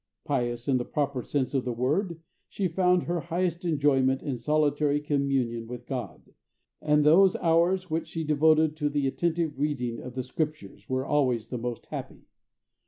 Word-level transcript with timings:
Pious, 0.25 0.67
in 0.67 0.77
the 0.77 0.83
proper 0.83 1.21
sense 1.21 1.53
of 1.53 1.63
the 1.63 1.71
word, 1.71 2.19
she 2.49 2.67
found 2.67 3.03
her 3.03 3.19
highest 3.19 3.63
enjoyment 3.63 4.23
in 4.23 4.35
solitary 4.35 4.99
communion 4.99 5.67
with 5.67 5.85
God, 5.85 6.33
and 6.81 7.05
those 7.05 7.35
hours 7.35 7.91
which 7.91 8.07
she 8.07 8.23
devoted 8.23 8.75
to 8.77 8.89
the 8.89 9.05
attentive 9.05 9.59
reading 9.59 9.99
of 10.01 10.15
the 10.15 10.23
Scriptures 10.23 10.89
were 10.89 11.05
always 11.05 11.49
the 11.49 11.59
most 11.59 11.85
happy. 11.85 12.23